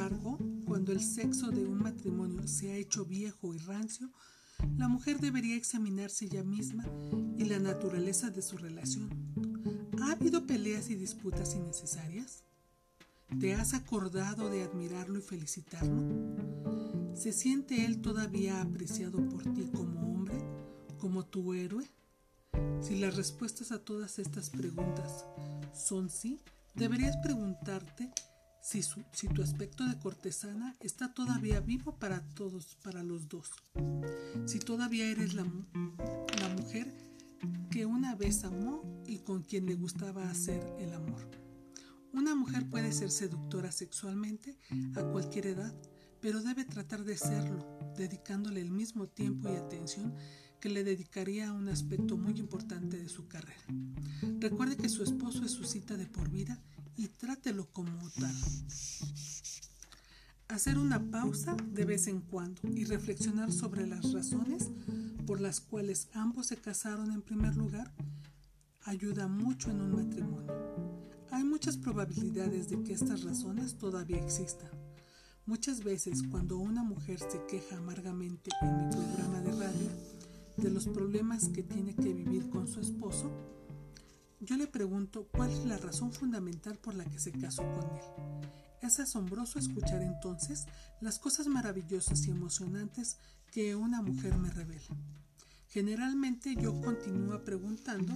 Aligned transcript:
embargo, 0.00 0.38
cuando 0.64 0.92
el 0.92 1.00
sexo 1.02 1.50
de 1.50 1.62
un 1.62 1.82
matrimonio 1.82 2.48
se 2.48 2.72
ha 2.72 2.76
hecho 2.76 3.04
viejo 3.04 3.52
y 3.52 3.58
rancio, 3.58 4.10
la 4.78 4.88
mujer 4.88 5.20
debería 5.20 5.56
examinarse 5.56 6.24
ella 6.24 6.42
misma 6.42 6.86
y 7.36 7.44
la 7.44 7.58
naturaleza 7.58 8.30
de 8.30 8.40
su 8.40 8.56
relación. 8.56 9.10
¿Ha 10.00 10.12
habido 10.12 10.46
peleas 10.46 10.88
y 10.88 10.94
disputas 10.94 11.54
innecesarias? 11.54 12.44
¿Te 13.38 13.52
has 13.52 13.74
acordado 13.74 14.48
de 14.48 14.62
admirarlo 14.62 15.18
y 15.18 15.22
felicitarlo? 15.22 16.02
¿Se 17.14 17.32
siente 17.32 17.84
él 17.84 18.00
todavía 18.00 18.62
apreciado 18.62 19.18
por 19.28 19.42
ti 19.52 19.70
como 19.74 20.14
hombre, 20.14 20.38
como 20.98 21.26
tu 21.26 21.52
héroe? 21.52 21.84
Si 22.80 22.98
las 22.98 23.16
respuestas 23.16 23.70
a 23.70 23.84
todas 23.84 24.18
estas 24.18 24.48
preguntas 24.48 25.26
son 25.74 26.08
sí, 26.08 26.40
deberías 26.74 27.18
preguntarte 27.18 28.10
si, 28.60 28.82
tu 29.28 29.42
aspecto 29.42 29.86
de 29.86 29.98
cortesana 29.98 30.76
está 30.80 31.12
todavía 31.14 31.60
vivo 31.60 31.96
para 31.98 32.20
todos, 32.34 32.76
para 32.82 33.02
los 33.02 33.28
dos. 33.28 33.50
Si 34.46 34.58
todavía 34.58 35.10
eres 35.10 35.34
la, 35.34 35.44
la 35.44 36.48
mujer 36.56 36.94
que 37.70 37.86
una 37.86 38.14
vez 38.14 38.44
amó 38.44 39.02
y 39.06 39.18
con 39.18 39.42
quien 39.42 39.66
le 39.66 39.74
gustaba 39.74 40.28
hacer 40.30 40.62
el 40.78 40.92
amor. 40.92 41.30
Una 42.12 42.34
mujer 42.34 42.68
puede 42.68 42.92
ser 42.92 43.10
seductora 43.10 43.72
sexualmente 43.72 44.58
a 44.96 45.02
cualquier 45.04 45.46
edad, 45.46 45.74
pero 46.20 46.42
debe 46.42 46.64
tratar 46.64 47.04
de 47.04 47.16
serlo, 47.16 47.64
dedicándole 47.96 48.60
el 48.60 48.70
mismo 48.70 49.06
tiempo 49.06 49.48
y 49.48 49.56
atención 49.56 50.14
que 50.60 50.68
le 50.68 50.84
dedicaría 50.84 51.48
a 51.48 51.52
un 51.52 51.68
aspecto 51.68 52.18
muy 52.18 52.38
importante 52.38 52.98
de 52.98 53.08
su 53.08 53.26
carrera. 53.26 53.64
Recuerde 54.40 54.76
que 54.76 54.90
su 54.90 55.02
esposo 55.02 55.44
es 55.44 55.52
su 55.52 55.64
cita 55.64 55.96
de 55.96 56.06
por 56.06 56.28
vida 56.30 56.60
y 57.00 57.08
trátelo 57.08 57.66
como 57.72 58.10
tal. 58.10 58.34
Hacer 60.48 60.76
una 60.76 61.10
pausa 61.10 61.56
de 61.72 61.86
vez 61.86 62.08
en 62.08 62.20
cuando 62.20 62.60
y 62.68 62.84
reflexionar 62.84 63.50
sobre 63.50 63.86
las 63.86 64.12
razones 64.12 64.70
por 65.26 65.40
las 65.40 65.62
cuales 65.62 66.08
ambos 66.12 66.48
se 66.48 66.58
casaron 66.58 67.10
en 67.12 67.22
primer 67.22 67.56
lugar 67.56 67.90
ayuda 68.82 69.28
mucho 69.28 69.70
en 69.70 69.80
un 69.80 69.94
matrimonio. 69.94 70.52
Hay 71.30 71.42
muchas 71.44 71.78
probabilidades 71.78 72.68
de 72.68 72.82
que 72.82 72.92
estas 72.92 73.22
razones 73.22 73.78
todavía 73.78 74.18
existan. 74.18 74.70
Muchas 75.46 75.82
veces 75.82 76.22
cuando 76.30 76.58
una 76.58 76.82
mujer 76.82 77.18
se 77.18 77.46
queja 77.46 77.78
amargamente 77.78 78.50
en 78.60 78.76
mi 78.76 78.92
programa 78.92 79.40
de 79.40 79.52
radio 79.52 79.90
de 80.58 80.70
los 80.70 80.86
problemas 80.86 81.48
que 81.48 81.62
tiene 81.62 81.94
que 81.94 82.12
vivir 82.12 82.50
con 82.50 82.68
su 82.68 82.80
esposo, 82.80 83.30
yo 84.40 84.56
le 84.56 84.66
pregunto 84.66 85.28
cuál 85.30 85.50
es 85.50 85.64
la 85.66 85.76
razón 85.76 86.12
fundamental 86.12 86.78
por 86.78 86.94
la 86.94 87.04
que 87.04 87.18
se 87.18 87.32
casó 87.32 87.62
con 87.62 87.84
él. 87.96 88.48
Es 88.80 88.98
asombroso 88.98 89.58
escuchar 89.58 90.02
entonces 90.02 90.66
las 91.00 91.18
cosas 91.18 91.46
maravillosas 91.46 92.26
y 92.26 92.30
emocionantes 92.30 93.18
que 93.52 93.76
una 93.76 94.00
mujer 94.00 94.36
me 94.38 94.50
revela. 94.50 94.96
Generalmente 95.68 96.56
yo 96.56 96.80
continúo 96.80 97.44
preguntando 97.44 98.14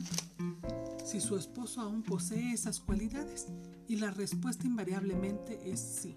si 1.04 1.20
su 1.20 1.36
esposo 1.36 1.82
aún 1.82 2.02
posee 2.02 2.52
esas 2.52 2.80
cualidades 2.80 3.46
y 3.86 3.96
la 3.96 4.10
respuesta 4.10 4.66
invariablemente 4.66 5.70
es 5.70 5.78
sí. 5.78 6.16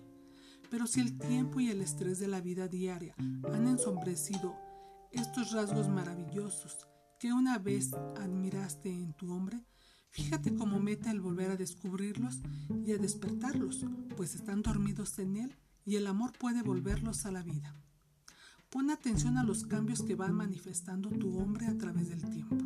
Pero 0.72 0.88
si 0.88 1.02
el 1.02 1.18
tiempo 1.18 1.60
y 1.60 1.70
el 1.70 1.82
estrés 1.82 2.20
de 2.20 2.28
la 2.28 2.42
vida 2.42 2.68
diaria 2.68 3.14
han 3.54 3.68
ensombrecido 3.68 4.56
estos 5.12 5.52
rasgos 5.52 5.90
maravillosos 5.90 6.88
que 7.20 7.34
una 7.34 7.58
vez 7.58 7.94
admiraste 8.16 8.90
en 8.90 9.14
tu 9.14 9.32
hombre, 9.32 9.66
Fíjate 10.10 10.56
cómo 10.56 10.80
meta 10.80 11.12
el 11.12 11.22
volver 11.22 11.52
a 11.52 11.58
descubrirlos 11.58 12.40
y 12.86 12.92
a 12.92 12.98
despertarlos, 12.98 13.86
pues 14.16 14.36
están 14.36 14.62
dormidos 14.62 15.20
en 15.20 15.38
él 15.38 15.56
y 15.86 15.96
el 15.96 16.08
amor 16.08 16.34
puede 16.38 16.64
volverlos 16.64 17.26
a 17.26 17.32
la 17.32 17.44
vida. 17.44 17.76
Pon 18.70 18.90
atención 18.90 19.38
a 19.38 19.44
los 19.44 19.66
cambios 19.66 20.04
que 20.04 20.16
van 20.16 20.34
manifestando 20.34 21.10
tu 21.10 21.38
hombre 21.38 21.68
a 21.68 21.78
través 21.78 22.10
del 22.10 22.30
tiempo. 22.30 22.58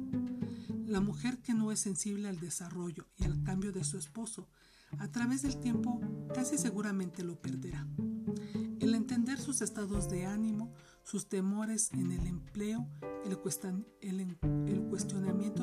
La 0.87 0.99
mujer 0.99 1.39
que 1.41 1.53
no 1.53 1.71
es 1.71 1.79
sensible 1.79 2.27
al 2.27 2.39
desarrollo 2.39 3.07
y 3.17 3.25
al 3.25 3.43
cambio 3.43 3.71
de 3.71 3.83
su 3.83 3.97
esposo, 3.97 4.47
a 4.97 5.07
través 5.09 5.43
del 5.43 5.57
tiempo 5.59 6.01
casi 6.33 6.57
seguramente 6.57 7.23
lo 7.23 7.39
perderá. 7.39 7.87
El 8.79 8.95
entender 8.95 9.39
sus 9.39 9.61
estados 9.61 10.09
de 10.09 10.25
ánimo, 10.25 10.73
sus 11.03 11.29
temores 11.29 11.91
en 11.93 12.11
el 12.11 12.25
empleo, 12.25 12.87
el, 13.23 13.37
cuestionamiento 13.37 14.47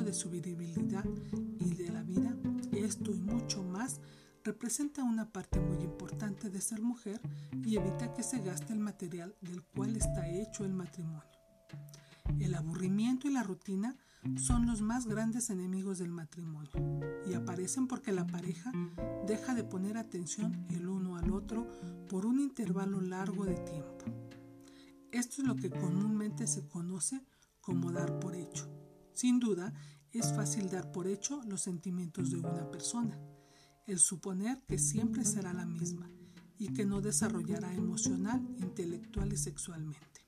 de 0.09 0.15
su 0.15 0.31
virilidad 0.31 1.05
y 1.61 1.75
de 1.75 1.91
la 1.91 2.03
vida, 2.03 2.35
esto 2.73 3.13
y 3.13 3.21
mucho 3.21 3.63
más 3.63 4.01
representa 4.43 5.05
una 5.05 5.31
parte 5.31 5.61
muy 5.61 5.85
importante 5.85 6.49
de 6.49 6.63
ser 6.63 6.81
mujer 6.81 7.21
y 7.63 7.77
evita 7.77 8.15
que 8.15 8.23
se 8.23 8.39
gaste 8.39 8.73
el 8.73 8.79
material 8.79 9.37
del 9.43 9.63
cual 9.63 9.97
está 9.97 10.27
hecho 10.27 10.65
el 10.65 10.73
matrimonio. 10.73 11.29
El 12.41 12.55
aburrimiento 12.55 13.29
y 13.29 13.33
la 13.33 13.43
rutina 13.43 13.99
son 14.37 14.67
los 14.67 14.81
más 14.81 15.05
grandes 15.07 15.51
enemigos 15.51 15.99
del 15.99 16.11
matrimonio 16.11 16.73
y 17.27 17.35
aparecen 17.35 17.87
porque 17.87 18.11
la 18.11 18.27
pareja 18.27 18.73
deja 19.27 19.55
de 19.55 19.65
poner 19.65 19.99
atención 19.99 20.67
el 20.71 20.89
uno 20.89 21.19
al 21.19 21.31
otro 21.33 21.69
por 22.09 22.25
un 22.25 22.41
intervalo 22.41 23.03
largo 23.03 23.45
de 23.45 23.57
tiempo. 23.57 24.07
Esto 25.13 25.43
es 25.43 25.49
lo 25.49 25.55
que 25.57 25.69
comúnmente 25.69 26.47
se 26.47 26.67
conoce 26.67 27.21
como 27.61 27.93
dar 27.93 28.19
por 28.21 28.35
hecho. 28.35 28.79
Sin 29.19 29.41
duda, 29.41 29.75
es 30.13 30.33
fácil 30.33 30.71
dar 30.71 30.91
por 30.93 31.07
hecho 31.07 31.43
los 31.45 31.61
sentimientos 31.61 32.31
de 32.31 32.39
una 32.39 32.71
persona, 32.71 33.19
el 33.87 33.99
suponer 33.99 34.63
que 34.67 34.79
siempre 34.79 35.25
será 35.25 35.53
la 35.53 35.67
misma 35.67 36.11
y 36.59 36.73
que 36.73 36.85
no 36.85 37.01
desarrollará 37.01 37.75
emocional, 37.75 38.47
intelectual 38.59 39.33
y 39.33 39.37
sexualmente. 39.37 40.27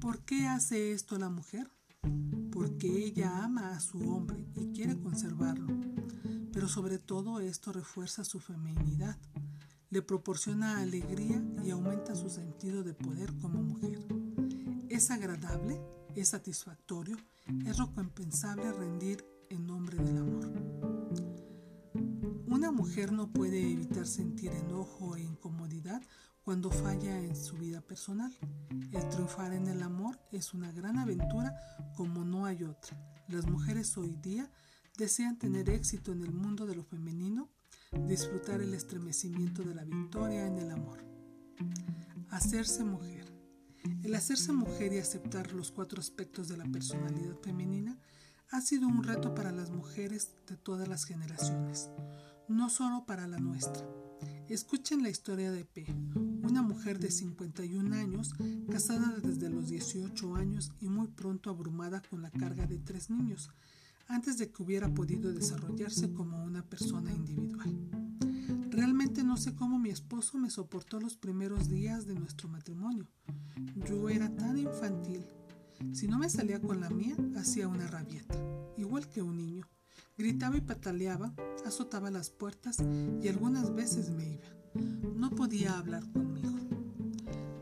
¿Por 0.00 0.24
qué 0.24 0.46
hace 0.46 0.92
esto 0.92 1.18
la 1.18 1.28
mujer? 1.28 1.70
Porque 2.50 3.04
ella 3.04 3.44
ama 3.44 3.70
a 3.70 3.80
su 3.80 3.98
hombre 4.10 4.46
y 4.54 4.72
quiere 4.72 4.98
conservarlo, 4.98 5.66
pero 6.52 6.68
sobre 6.68 6.98
todo 6.98 7.40
esto 7.40 7.72
refuerza 7.72 8.24
su 8.24 8.40
feminidad, 8.40 9.18
le 9.90 10.02
proporciona 10.02 10.80
alegría 10.80 11.42
y 11.64 11.70
aumenta 11.70 12.14
su 12.14 12.28
sentido 12.28 12.82
de 12.82 12.94
poder 12.94 13.36
como 13.38 13.62
mujer. 13.62 13.98
Es 14.88 15.10
agradable, 15.10 15.80
es 16.16 16.30
satisfactorio, 16.30 17.16
es 17.66 17.76
recompensable 17.76 18.72
rendir 18.72 19.24
en 19.50 19.66
nombre 19.66 19.98
del 19.98 20.16
amor. 20.18 20.50
Una 22.46 22.72
mujer 22.72 23.12
no 23.12 23.30
puede 23.30 23.70
evitar 23.70 24.06
sentir 24.06 24.50
enojo 24.50 25.16
e 25.16 25.22
incomodidad 25.22 26.02
cuando 26.42 26.70
falla 26.70 27.18
en 27.18 27.36
su 27.36 27.56
vida 27.56 27.82
personal. 27.82 28.34
El 28.92 29.08
triunfar 29.10 29.52
en 29.52 29.66
el 29.66 29.82
amor 29.82 30.18
es 30.32 30.54
una 30.54 30.72
gran 30.72 30.98
aventura 30.98 31.54
como 31.94 32.24
no 32.24 32.46
hay 32.46 32.64
otra. 32.64 32.98
Las 33.28 33.46
mujeres 33.46 33.96
hoy 33.98 34.16
día 34.16 34.50
desean 34.96 35.38
tener 35.38 35.68
éxito 35.68 36.12
en 36.12 36.22
el 36.22 36.32
mundo 36.32 36.64
de 36.64 36.76
lo 36.76 36.82
femenino 36.82 37.50
disfrutar 38.06 38.60
el 38.62 38.74
estremecimiento 38.74 39.62
de 39.62 39.74
la 39.74 39.84
victoria 39.84 40.46
en 40.46 40.58
el 40.58 40.70
amor. 40.70 41.04
Hacerse 42.30 42.84
mujer. 42.84 43.35
El 44.02 44.14
hacerse 44.14 44.52
mujer 44.52 44.92
y 44.92 44.98
aceptar 44.98 45.52
los 45.52 45.70
cuatro 45.70 46.00
aspectos 46.00 46.48
de 46.48 46.56
la 46.56 46.64
personalidad 46.64 47.36
femenina 47.42 47.98
ha 48.50 48.60
sido 48.60 48.86
un 48.86 49.02
reto 49.02 49.34
para 49.34 49.52
las 49.52 49.70
mujeres 49.70 50.30
de 50.46 50.56
todas 50.56 50.88
las 50.88 51.04
generaciones, 51.04 51.90
no 52.48 52.70
solo 52.70 53.04
para 53.06 53.26
la 53.26 53.38
nuestra. 53.38 53.86
Escuchen 54.48 55.02
la 55.02 55.10
historia 55.10 55.50
de 55.50 55.64
P, 55.64 55.84
una 56.42 56.62
mujer 56.62 56.98
de 56.98 57.10
51 57.10 57.96
años, 57.96 58.34
casada 58.70 59.16
desde 59.22 59.50
los 59.50 59.68
18 59.68 60.36
años 60.36 60.72
y 60.80 60.88
muy 60.88 61.08
pronto 61.08 61.50
abrumada 61.50 62.00
con 62.08 62.22
la 62.22 62.30
carga 62.30 62.66
de 62.66 62.78
tres 62.78 63.10
niños, 63.10 63.50
antes 64.08 64.38
de 64.38 64.50
que 64.50 64.62
hubiera 64.62 64.92
podido 64.94 65.32
desarrollarse 65.32 66.12
como 66.12 66.44
una 66.44 66.62
persona 66.62 67.12
individual. 67.12 68.05
No 69.36 69.42
sé 69.42 69.54
cómo 69.54 69.78
mi 69.78 69.90
esposo 69.90 70.38
me 70.38 70.48
soportó 70.48 70.98
los 70.98 71.18
primeros 71.18 71.68
días 71.68 72.06
de 72.06 72.14
nuestro 72.14 72.48
matrimonio. 72.48 73.06
Yo 73.86 74.08
era 74.08 74.34
tan 74.34 74.56
infantil. 74.56 75.26
Si 75.92 76.08
no 76.08 76.18
me 76.18 76.30
salía 76.30 76.58
con 76.58 76.80
la 76.80 76.88
mía, 76.88 77.14
hacía 77.36 77.68
una 77.68 77.86
rabieta, 77.86 78.34
igual 78.78 79.06
que 79.10 79.20
un 79.20 79.36
niño. 79.36 79.68
Gritaba 80.16 80.56
y 80.56 80.62
pataleaba, 80.62 81.34
azotaba 81.66 82.10
las 82.10 82.30
puertas 82.30 82.78
y 83.20 83.28
algunas 83.28 83.74
veces 83.74 84.08
me 84.08 84.26
iba. 84.26 84.46
No 85.14 85.28
podía 85.28 85.76
hablar 85.76 86.10
conmigo. 86.12 86.56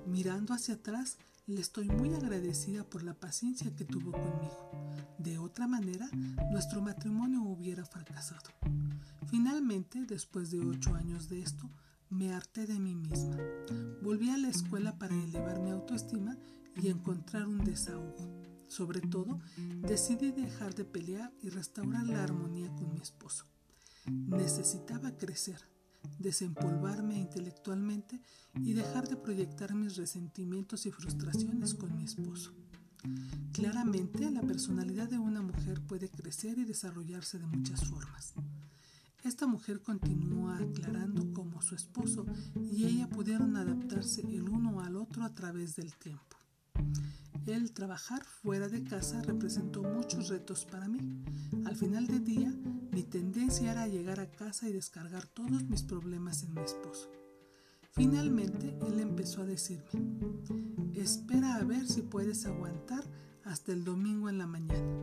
Mirando 0.06 0.54
hacia 0.54 0.74
atrás, 0.74 1.18
le 1.46 1.60
estoy 1.60 1.88
muy 1.88 2.14
agradecida 2.14 2.84
por 2.84 3.02
la 3.02 3.14
paciencia 3.14 3.74
que 3.76 3.84
tuvo 3.84 4.12
conmigo. 4.12 4.70
De 5.18 5.38
otra 5.38 5.66
manera, 5.66 6.08
nuestro 6.50 6.80
matrimonio 6.80 7.42
hubiera 7.42 7.84
fracasado. 7.84 8.50
Finalmente, 9.26 10.06
después 10.06 10.50
de 10.50 10.60
ocho 10.60 10.94
años 10.94 11.28
de 11.28 11.42
esto, 11.42 11.70
me 12.08 12.32
harté 12.32 12.66
de 12.66 12.78
mí 12.78 12.94
misma. 12.94 13.36
Volví 14.02 14.30
a 14.30 14.38
la 14.38 14.48
escuela 14.48 14.98
para 14.98 15.14
elevar 15.14 15.60
mi 15.60 15.70
autoestima 15.70 16.38
y 16.82 16.88
encontrar 16.88 17.46
un 17.46 17.62
desahogo. 17.64 18.44
Sobre 18.68 19.00
todo, 19.00 19.40
decidí 19.82 20.32
dejar 20.32 20.74
de 20.74 20.84
pelear 20.84 21.32
y 21.42 21.50
restaurar 21.50 22.06
la 22.06 22.22
armonía 22.22 22.74
con 22.74 22.90
mi 22.92 23.00
esposo. 23.00 23.44
Necesitaba 24.06 25.16
crecer, 25.16 25.60
desempolvarme 26.18 27.18
intelectualmente 27.18 28.20
y 28.62 28.72
dejar 28.72 29.08
de 29.08 29.16
proyectar 29.16 29.74
mis 29.74 29.96
resentimientos 29.96 30.86
y 30.86 30.90
frustraciones 30.90 31.74
con 31.74 31.96
mi 31.96 32.04
esposo. 32.04 32.52
Claramente, 33.52 34.30
la 34.30 34.40
personalidad 34.40 35.08
de 35.08 35.18
una 35.18 35.42
mujer 35.42 35.80
puede 35.82 36.08
crecer 36.08 36.58
y 36.58 36.64
desarrollarse 36.64 37.38
de 37.38 37.46
muchas 37.46 37.84
formas. 37.84 38.34
Esta 39.24 39.46
mujer 39.46 39.80
continúa 39.80 40.58
aclarando 40.58 41.32
cómo 41.32 41.62
su 41.62 41.74
esposo 41.74 42.26
y 42.70 42.84
ella 42.84 43.08
pudieron 43.08 43.56
adaptarse 43.56 44.20
el 44.20 44.48
uno 44.48 44.80
al 44.80 44.96
otro 44.96 45.24
a 45.24 45.34
través 45.34 45.76
del 45.76 45.94
tiempo. 45.94 46.36
El 47.46 47.72
trabajar 47.72 48.24
fuera 48.24 48.68
de 48.68 48.84
casa 48.84 49.20
representó 49.20 49.82
muchos 49.82 50.28
retos 50.28 50.64
para 50.64 50.88
mí. 50.88 51.22
Al 51.66 51.76
final 51.76 52.06
del 52.06 52.24
día, 52.24 52.50
mi 52.90 53.02
tendencia 53.02 53.72
era 53.72 53.86
llegar 53.86 54.18
a 54.18 54.30
casa 54.30 54.66
y 54.66 54.72
descargar 54.72 55.26
todos 55.26 55.62
mis 55.64 55.82
problemas 55.82 56.42
en 56.42 56.54
mi 56.54 56.62
esposo. 56.62 57.10
Finalmente, 57.92 58.74
él 58.86 58.98
empezó 58.98 59.42
a 59.42 59.46
decirme, 59.46 59.90
espera 60.94 61.56
a 61.56 61.64
ver 61.64 61.86
si 61.86 62.00
puedes 62.00 62.46
aguantar 62.46 63.04
hasta 63.44 63.72
el 63.72 63.84
domingo 63.84 64.30
en 64.30 64.38
la 64.38 64.46
mañana. 64.46 64.96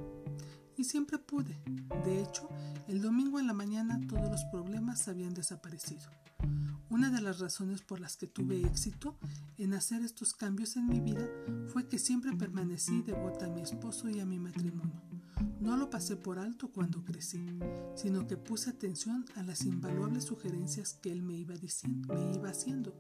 Y 0.78 0.86
siempre 0.86 1.20
pude. 1.20 1.62
De 2.06 2.24
hecho, 2.24 2.50
el 2.88 3.04
domingo 3.04 3.40
en 3.40 3.46
la 3.46 3.54
mañana 3.54 4.02
todos 4.08 4.32
los 4.32 4.44
problemas 4.46 5.08
habían 5.08 5.36
desaparecido. 5.36 6.10
Una 6.92 7.10
de 7.10 7.22
las 7.22 7.40
razones 7.40 7.82
por 7.82 8.02
las 8.02 8.18
que 8.18 8.28
tuve 8.28 8.60
éxito 8.60 9.18
en 9.58 9.74
hacer 9.74 10.04
estos 10.04 10.34
cambios 10.34 10.76
en 10.76 10.90
mi 10.90 11.00
vida 11.00 11.26
fue 11.70 11.88
que 11.88 11.98
siempre 11.98 12.36
permanecí 12.36 13.02
devota 13.02 13.46
a 13.46 13.50
mi 13.50 13.62
esposo 13.62 14.10
y 14.10 14.20
a 14.20 14.26
mi 14.26 14.40
matrimonio. 14.40 15.02
No 15.62 15.78
lo 15.78 15.90
pasé 15.90 16.18
por 16.18 16.38
alto 16.38 16.70
cuando 16.70 17.06
crecí, 17.06 17.48
sino 17.96 18.28
que 18.28 18.36
puse 18.36 18.72
atención 18.72 19.24
a 19.38 19.44
las 19.44 19.64
invaluables 19.64 20.26
sugerencias 20.26 20.96
que 20.96 21.14
él 21.14 21.24
me 21.24 21.38
iba, 21.38 21.56
diciendo, 21.56 22.14
me 22.14 22.36
iba 22.36 22.50
haciendo, 22.50 22.94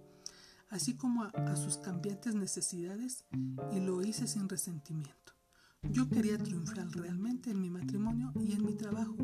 así 0.69 0.95
como 0.95 1.25
a, 1.25 1.27
a 1.27 1.57
sus 1.57 1.75
cambiantes 1.75 2.33
necesidades, 2.33 3.25
y 3.73 3.81
lo 3.81 4.01
hice 4.03 4.25
sin 4.25 4.47
resentimiento. 4.47 5.33
Yo 5.81 6.07
quería 6.07 6.37
triunfar 6.37 6.89
realmente 6.91 7.51
en 7.51 7.59
mi 7.59 7.69
matrimonio 7.69 8.31
y 8.39 8.53
en 8.53 8.65
mi 8.65 8.73
trabajo, 8.73 9.17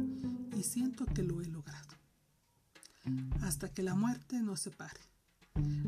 y 0.58 0.64
siento 0.64 1.06
que 1.06 1.24
lo 1.24 1.42
he 1.42 1.46
logrado 1.46 1.97
hasta 3.42 3.74
que 3.74 3.84
la 3.84 3.96
muerte 3.96 4.42
nos 4.42 4.62
separe. 4.62 5.00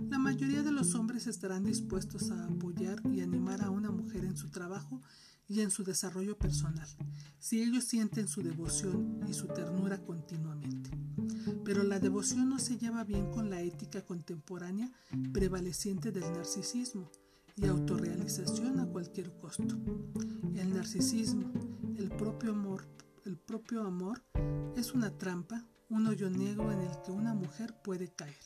La 0.10 0.18
mayoría 0.18 0.64
de 0.64 0.72
los 0.72 0.96
hombres 0.96 1.28
estarán 1.28 1.64
dispuestos 1.64 2.32
a 2.32 2.46
apoyar 2.46 3.02
y 3.12 3.22
animar 3.22 3.62
a 3.64 3.70
una 3.70 3.92
mujer 3.92 4.26
en 4.26 4.36
su 4.36 4.50
trabajo 4.50 5.02
y 5.48 5.62
en 5.62 5.72
su 5.72 5.84
desarrollo 5.84 6.38
personal, 6.38 6.88
si 7.40 7.62
ellos 7.62 7.84
sienten 7.84 8.28
su 8.28 8.44
devoción 8.44 9.20
y 9.28 9.34
su 9.34 9.48
ternura 9.48 10.00
continuamente. 10.00 10.92
Pero 11.66 11.84
la 11.84 12.00
devoción 12.00 12.50
no 12.50 12.60
se 12.60 12.78
lleva 12.78 13.04
bien 13.04 13.32
con 13.32 13.50
la 13.50 13.62
ética 13.62 14.06
contemporánea 14.06 14.92
prevaleciente 15.34 16.12
del 16.12 16.32
narcisismo 16.34 17.12
y 17.56 17.66
autorrealización 17.66 18.80
a 18.80 18.86
cualquier 18.86 19.34
costo. 19.40 19.76
El 20.56 20.74
narcisismo, 20.74 21.52
el 21.98 22.10
propio 22.10 22.52
amor, 22.52 22.88
el 23.26 23.38
propio 23.38 23.84
amor 23.84 24.24
es 24.76 24.94
una 24.94 25.18
trampa 25.18 25.66
un 25.90 26.06
hoyo 26.06 26.30
negro 26.30 26.72
en 26.72 26.82
el 26.82 27.02
que 27.04 27.12
una 27.12 27.34
mujer 27.34 27.74
puede 27.84 28.10
caer. 28.10 28.38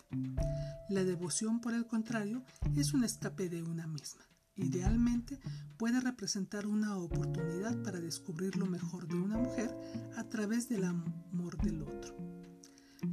La 0.90 1.04
devoción, 1.04 1.60
por 1.60 1.74
el 1.74 1.86
contrario, 1.86 2.44
es 2.76 2.94
un 2.94 3.04
escape 3.04 3.50
de 3.50 3.64
una 3.64 3.86
misma. 3.86 4.22
Idealmente 4.56 5.40
puede 5.78 6.00
representar 6.00 6.68
una 6.68 6.98
oportunidad 6.98 7.82
para 7.84 8.00
descubrir 8.00 8.56
lo 8.56 8.66
mejor 8.66 9.08
de 9.08 9.16
una 9.16 9.38
mujer 9.38 9.76
a 10.16 10.24
través 10.26 10.70
del 10.70 10.86
amor 10.86 11.58
del 11.58 11.82
otro. 11.82 12.16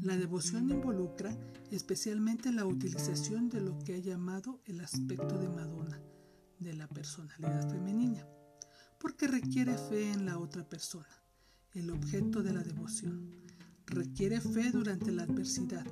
La 0.02 0.16
devoción 0.16 0.70
involucra 0.70 1.36
especialmente 1.70 2.52
la 2.52 2.66
utilización 2.66 3.48
de 3.48 3.60
lo 3.60 3.78
que 3.78 3.94
ha 3.94 3.98
llamado 3.98 4.60
el 4.66 4.80
aspecto 4.80 5.38
de 5.38 5.48
Madonna, 5.48 6.00
de 6.58 6.74
la 6.74 6.86
personalidad 6.86 7.68
femenina, 7.68 8.24
porque 8.98 9.26
requiere 9.26 9.76
fe 9.76 10.12
en 10.12 10.26
la 10.26 10.38
otra 10.38 10.68
persona, 10.68 11.08
el 11.72 11.90
objeto 11.90 12.42
de 12.42 12.52
la 12.52 12.62
devoción, 12.62 13.39
requiere 13.90 14.40
fe 14.40 14.70
durante 14.70 15.10
la 15.10 15.24
adversidad, 15.24 15.84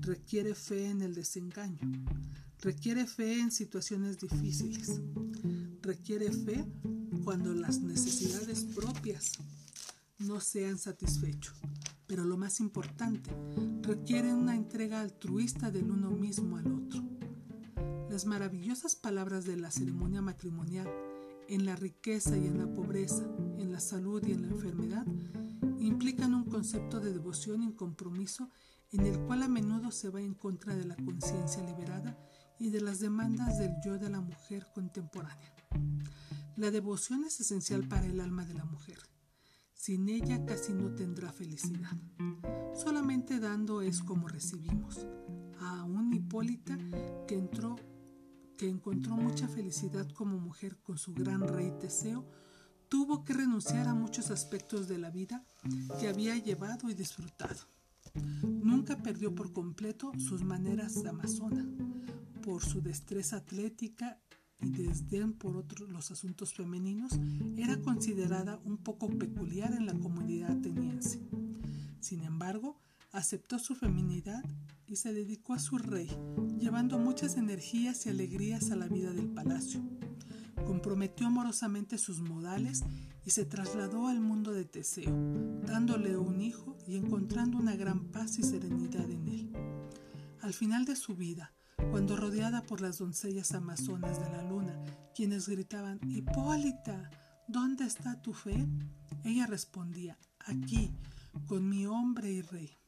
requiere 0.00 0.54
fe 0.54 0.90
en 0.90 1.02
el 1.02 1.14
desengaño, 1.14 1.78
requiere 2.60 3.06
fe 3.06 3.40
en 3.40 3.50
situaciones 3.50 4.18
difíciles, 4.18 5.00
requiere 5.80 6.30
fe 6.30 6.64
cuando 7.24 7.54
las 7.54 7.80
necesidades 7.80 8.64
propias 8.64 9.32
no 10.18 10.40
sean 10.40 10.78
satisfechos. 10.78 11.56
Pero 12.06 12.24
lo 12.24 12.36
más 12.36 12.60
importante, 12.60 13.30
requiere 13.80 14.34
una 14.34 14.54
entrega 14.54 15.00
altruista 15.00 15.70
del 15.70 15.90
uno 15.90 16.10
mismo 16.10 16.58
al 16.58 16.70
otro. 16.70 17.02
Las 18.10 18.26
maravillosas 18.26 18.94
palabras 18.94 19.46
de 19.46 19.56
la 19.56 19.70
ceremonia 19.70 20.20
matrimonial, 20.20 20.88
en 21.48 21.64
la 21.64 21.76
riqueza 21.76 22.36
y 22.36 22.46
en 22.46 22.58
la 22.58 22.66
pobreza, 22.66 23.24
en 23.58 23.72
la 23.72 23.80
salud 23.80 24.22
y 24.26 24.32
en 24.32 24.42
la 24.42 24.48
enfermedad, 24.48 25.06
implican 25.86 26.34
un 26.34 26.44
concepto 26.44 27.00
de 27.00 27.12
devoción 27.12 27.62
y 27.62 27.74
compromiso 27.74 28.50
en 28.90 29.06
el 29.06 29.20
cual 29.20 29.42
a 29.42 29.48
menudo 29.48 29.90
se 29.90 30.10
va 30.10 30.20
en 30.20 30.34
contra 30.34 30.76
de 30.76 30.84
la 30.84 30.96
conciencia 30.96 31.62
liberada 31.62 32.18
y 32.58 32.70
de 32.70 32.80
las 32.80 33.00
demandas 33.00 33.58
del 33.58 33.74
yo 33.84 33.98
de 33.98 34.10
la 34.10 34.20
mujer 34.20 34.68
contemporánea. 34.74 35.54
La 36.56 36.70
devoción 36.70 37.24
es 37.24 37.40
esencial 37.40 37.88
para 37.88 38.06
el 38.06 38.20
alma 38.20 38.44
de 38.44 38.54
la 38.54 38.64
mujer. 38.64 38.98
Sin 39.74 40.08
ella 40.08 40.44
casi 40.44 40.72
no 40.72 40.94
tendrá 40.94 41.32
felicidad. 41.32 41.96
Solamente 42.74 43.40
dando 43.40 43.82
es 43.82 44.02
como 44.02 44.28
recibimos. 44.28 45.06
A 45.60 45.84
un 45.84 46.12
Hipólita 46.12 46.78
que 47.26 47.36
entró 47.36 47.76
que 48.56 48.68
encontró 48.68 49.16
mucha 49.16 49.48
felicidad 49.48 50.08
como 50.10 50.38
mujer 50.38 50.78
con 50.84 50.96
su 50.96 51.12
gran 51.14 51.48
rey 51.48 51.72
Teseo, 51.80 52.24
tuvo 52.92 53.24
que 53.24 53.32
renunciar 53.32 53.88
a 53.88 53.94
muchos 53.94 54.30
aspectos 54.30 54.86
de 54.86 54.98
la 54.98 55.08
vida 55.08 55.42
que 55.98 56.08
había 56.08 56.36
llevado 56.36 56.90
y 56.90 56.94
disfrutado. 56.94 57.56
Nunca 58.42 58.98
perdió 58.98 59.34
por 59.34 59.54
completo 59.54 60.12
sus 60.18 60.44
maneras 60.44 61.02
de 61.02 61.08
amazona, 61.08 61.66
por 62.42 62.62
su 62.62 62.82
destreza 62.82 63.36
atlética 63.36 64.20
y 64.60 64.72
desdén 64.72 65.32
por 65.32 65.56
otros 65.56 65.88
los 65.88 66.10
asuntos 66.10 66.52
femeninos, 66.52 67.12
era 67.56 67.80
considerada 67.80 68.60
un 68.62 68.76
poco 68.76 69.08
peculiar 69.08 69.72
en 69.72 69.86
la 69.86 69.94
comunidad 69.94 70.50
ateniense. 70.50 71.18
Sin 72.00 72.22
embargo, 72.24 72.78
aceptó 73.10 73.58
su 73.58 73.74
feminidad 73.74 74.44
y 74.86 74.96
se 74.96 75.14
dedicó 75.14 75.54
a 75.54 75.58
su 75.58 75.78
rey, 75.78 76.10
llevando 76.58 76.98
muchas 76.98 77.38
energías 77.38 78.04
y 78.04 78.10
alegrías 78.10 78.70
a 78.70 78.76
la 78.76 78.86
vida 78.86 79.14
del 79.14 79.28
palacio 79.30 79.80
comprometió 80.64 81.26
amorosamente 81.26 81.98
sus 81.98 82.20
modales 82.20 82.82
y 83.24 83.30
se 83.30 83.44
trasladó 83.44 84.08
al 84.08 84.20
mundo 84.20 84.52
de 84.52 84.64
Teseo, 84.64 85.12
dándole 85.64 86.16
un 86.16 86.40
hijo 86.40 86.76
y 86.86 86.96
encontrando 86.96 87.58
una 87.58 87.76
gran 87.76 88.04
paz 88.06 88.38
y 88.38 88.42
serenidad 88.42 89.08
en 89.10 89.28
él. 89.28 89.52
Al 90.40 90.52
final 90.52 90.84
de 90.84 90.96
su 90.96 91.14
vida, 91.14 91.52
cuando 91.90 92.16
rodeada 92.16 92.62
por 92.62 92.80
las 92.80 92.98
doncellas 92.98 93.52
amazonas 93.52 94.20
de 94.20 94.30
la 94.30 94.42
luna, 94.42 94.82
quienes 95.14 95.48
gritaban, 95.48 96.00
Hipólita, 96.08 97.10
¿dónde 97.48 97.84
está 97.84 98.20
tu 98.22 98.32
fe? 98.32 98.66
Ella 99.24 99.46
respondía, 99.46 100.18
aquí, 100.40 100.92
con 101.46 101.68
mi 101.68 101.86
hombre 101.86 102.32
y 102.32 102.42
rey. 102.42 102.78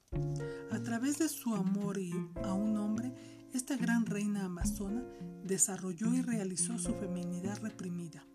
Través 0.85 1.17
de 1.19 1.31
su 1.31 1.55
amor 1.55 1.99
a 2.45 2.53
un 2.53 2.76
hombre, 2.76 3.11
esta 3.55 3.75
gran 3.75 4.05
reina 4.05 4.45
amazona 4.45 5.03
desarrolló 5.43 6.12
y 6.12 6.21
realizó 6.21 6.79
su 6.79 6.93
feminidad 6.95 7.59
reprimida. 7.62 8.26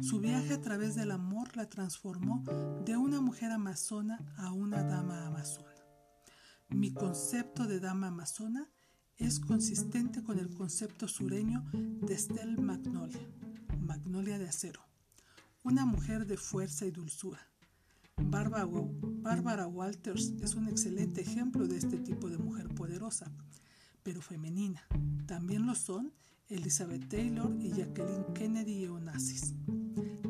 Su 0.00 0.20
viaje 0.20 0.54
a 0.54 0.60
través 0.60 0.94
del 0.94 1.10
amor 1.10 1.56
la 1.56 1.68
transformó 1.68 2.44
de 2.84 2.96
una 2.96 3.20
mujer 3.20 3.50
amazona 3.50 4.20
a 4.36 4.52
una 4.52 4.84
dama 4.84 5.26
amazona. 5.26 5.74
Mi 6.68 6.92
concepto 6.92 7.66
de 7.66 7.80
dama 7.80 8.06
amazona 8.06 8.70
es 9.16 9.40
consistente 9.40 10.22
con 10.22 10.38
el 10.38 10.54
concepto 10.54 11.08
sureño 11.08 11.64
de 11.72 12.14
Estelle 12.14 12.62
Magnolia, 12.62 13.26
Magnolia 13.80 14.38
de 14.38 14.48
acero, 14.48 14.82
una 15.64 15.84
mujer 15.84 16.26
de 16.26 16.36
fuerza 16.36 16.86
y 16.86 16.92
dulzura. 16.92 17.40
Barbara 18.20 19.66
Walters 19.66 20.32
es 20.42 20.54
un 20.54 20.68
excelente 20.68 21.20
ejemplo 21.20 21.66
de 21.66 21.78
este 21.78 21.98
tipo 21.98 22.28
de 22.28 22.38
mujer 22.38 22.68
poderosa 22.68 23.30
pero 24.08 24.22
femenina. 24.22 24.82
También 25.26 25.66
lo 25.66 25.74
son 25.74 26.14
Elizabeth 26.48 27.10
Taylor 27.10 27.54
y 27.60 27.72
Jacqueline 27.72 28.24
Kennedy 28.32 28.86
Onassis, 28.86 29.52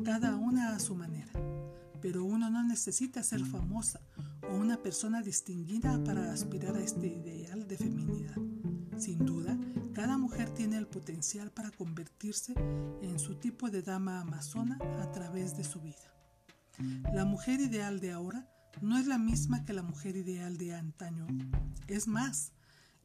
cada 0.03 0.35
una 0.35 0.75
a 0.75 0.79
su 0.79 0.95
manera. 0.95 1.31
Pero 2.01 2.25
uno 2.25 2.49
no 2.49 2.61
necesita 2.61 3.23
ser 3.23 3.45
famosa 3.45 4.01
o 4.49 4.57
una 4.57 4.81
persona 4.81 5.21
distinguida 5.21 6.03
para 6.03 6.33
aspirar 6.33 6.75
a 6.75 6.83
este 6.83 7.07
ideal 7.07 7.69
de 7.69 7.77
feminidad. 7.77 8.35
Sin 8.97 9.25
duda, 9.25 9.57
cada 9.93 10.17
mujer 10.17 10.49
tiene 10.49 10.77
el 10.77 10.87
potencial 10.87 11.49
para 11.51 11.71
convertirse 11.71 12.53
en 13.01 13.17
su 13.17 13.35
tipo 13.35 13.69
de 13.69 13.81
dama 13.81 14.19
amazona 14.19 14.77
a 15.01 15.09
través 15.13 15.55
de 15.55 15.63
su 15.63 15.79
vida. 15.79 16.18
La 17.13 17.25
mujer 17.25 17.59
ideal 17.59 17.99
de 17.99 18.11
ahora 18.11 18.47
no 18.81 18.97
es 18.97 19.07
la 19.07 19.17
misma 19.17 19.65
que 19.65 19.73
la 19.73 19.83
mujer 19.83 20.15
ideal 20.15 20.57
de 20.57 20.73
antaño. 20.73 21.27
Es 21.87 22.07
más, 22.07 22.53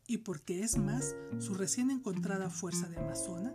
y 0.06 0.18
porque 0.18 0.62
es 0.62 0.78
más 0.78 1.16
su 1.38 1.54
recién 1.54 1.90
encontrada 1.90 2.50
fuerza 2.50 2.88
de 2.88 2.98
amazona, 2.98 3.52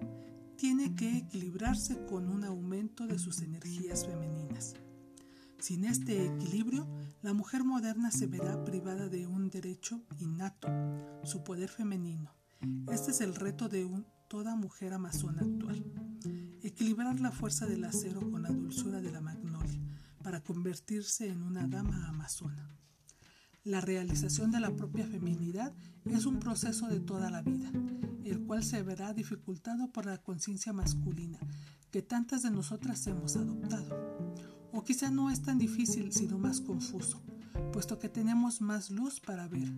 tiene 0.58 0.94
que 0.96 1.18
equilibrarse 1.18 2.04
con 2.06 2.28
un 2.28 2.44
aumento 2.44 3.08
de 3.08 3.18
sus 3.18 3.42
energías 3.42 4.06
femeninas. 4.06 4.76
Sin 5.60 5.86
este 5.86 6.26
equilibrio, 6.26 6.88
la 7.22 7.34
mujer 7.34 7.64
moderna 7.64 8.12
se 8.12 8.28
verá 8.28 8.64
privada 8.66 9.08
de 9.08 9.28
un 9.28 9.50
derecho 9.50 10.02
innato, 10.20 10.68
su 11.24 11.44
poder 11.44 11.70
femenino. 11.70 12.34
Este 12.92 13.12
es 13.12 13.22
el 13.22 13.36
reto 13.36 13.70
de 13.70 13.88
toda 14.28 14.56
mujer 14.56 14.94
amazona 14.94 15.42
actual. 15.42 15.86
Equilibrar 16.62 17.20
la 17.22 17.32
fuerza 17.32 17.66
del 17.66 17.86
acero 17.86 18.20
con 18.32 18.44
la 18.44 18.50
dulzura 18.50 19.00
de 19.00 19.12
la 19.12 19.22
magnolia 19.22 19.49
para 20.30 20.44
convertirse 20.44 21.28
en 21.28 21.42
una 21.42 21.66
dama 21.66 22.08
amazona. 22.08 22.70
La 23.64 23.82
realización 23.82 24.52
de 24.52 24.60
la 24.60 24.76
propia 24.76 25.08
feminidad 25.08 25.74
es 26.06 26.28
un 26.28 26.38
proceso 26.38 26.88
de 26.88 27.00
toda 27.00 27.32
la 27.32 27.42
vida, 27.42 27.72
el 28.24 28.40
cual 28.46 28.64
se 28.64 28.84
verá 28.84 29.12
dificultado 29.12 29.92
por 29.92 30.06
la 30.06 30.20
conciencia 30.20 30.72
masculina 30.72 31.40
que 31.90 32.04
tantas 32.04 32.44
de 32.44 32.52
nosotras 32.52 33.08
hemos 33.08 33.38
adoptado. 33.38 34.28
O 34.72 34.84
quizá 34.84 35.10
no 35.10 35.32
es 35.32 35.42
tan 35.42 35.58
difícil, 35.58 36.14
sino 36.14 36.38
más 36.38 36.62
confuso, 36.62 37.24
puesto 37.74 37.98
que 37.98 38.08
tenemos 38.08 38.62
más 38.62 38.92
luz 38.92 39.20
para 39.20 39.48
ver. 39.48 39.74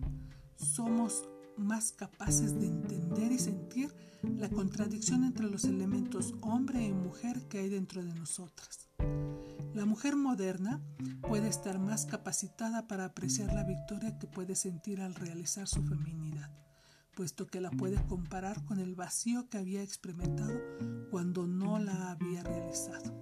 Somos 0.56 1.24
más 1.56 1.92
capaces 1.92 2.60
de 2.60 2.66
entender 2.66 3.32
y 3.32 3.38
sentir 3.38 3.90
la 4.36 4.50
contradicción 4.50 5.24
entre 5.24 5.48
los 5.48 5.64
elementos 5.64 6.34
hombre 6.42 6.84
y 6.84 6.92
mujer 6.92 7.40
que 7.48 7.60
hay 7.60 7.70
dentro 7.70 8.04
de 8.04 8.12
nosotras. 8.14 8.90
La 9.74 9.86
mujer 9.86 10.16
moderna 10.16 10.82
puede 11.26 11.48
estar 11.48 11.78
más 11.78 12.04
capacitada 12.04 12.86
para 12.86 13.06
apreciar 13.06 13.54
la 13.54 13.64
victoria 13.64 14.18
que 14.18 14.26
puede 14.26 14.54
sentir 14.54 15.00
al 15.00 15.14
realizar 15.14 15.66
su 15.66 15.82
feminidad, 15.82 16.50
puesto 17.14 17.46
que 17.46 17.60
la 17.60 17.70
puede 17.70 17.96
comparar 18.06 18.62
con 18.66 18.78
el 18.80 18.94
vacío 18.94 19.48
que 19.48 19.56
había 19.56 19.82
experimentado 19.82 20.60
cuando 21.10 21.46
no 21.46 21.78
la 21.78 22.10
había 22.10 22.42
realizado. 22.42 23.14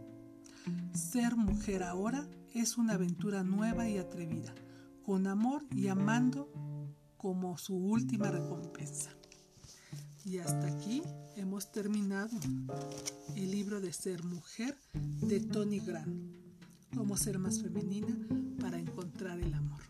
Ser 0.92 1.36
mujer 1.36 1.84
ahora 1.84 2.28
es 2.52 2.78
una 2.78 2.94
aventura 2.94 3.44
nueva 3.44 3.88
y 3.88 3.98
atrevida, 3.98 4.52
con 5.04 5.28
amor 5.28 5.64
y 5.70 5.86
amando 5.86 6.50
como 7.16 7.58
su 7.58 7.76
última 7.76 8.28
recompensa. 8.28 9.10
Y 10.24 10.38
hasta 10.38 10.66
aquí 10.66 11.02
hemos 11.36 11.72
terminado 11.72 12.38
el 13.34 13.50
libro 13.50 13.80
de 13.80 13.92
Ser 13.92 14.22
Mujer 14.22 14.76
de 14.92 15.40
Tony 15.40 15.80
Grant, 15.80 16.32
cómo 16.94 17.16
ser 17.16 17.38
más 17.38 17.60
femenina 17.60 18.14
para 18.60 18.78
encontrar 18.78 19.40
el 19.40 19.54
amor. 19.54 19.89